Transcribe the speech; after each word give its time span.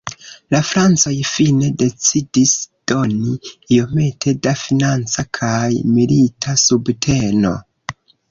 La 0.53 0.59
francoj 0.67 1.11
fine 1.31 1.67
decidis 1.81 2.53
doni 2.93 3.35
iomete 3.77 4.33
da 4.47 4.55
financa 4.63 5.27
kaj 5.41 5.69
milita 5.99 6.57
subteno. 6.65 7.53